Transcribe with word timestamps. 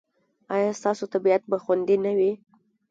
ایا 0.55 0.71
ستاسو 0.79 1.03
طبیعت 1.13 1.41
به 1.51 1.57
خوندي 1.63 1.97
نه 2.05 2.11
وي؟ 2.17 2.31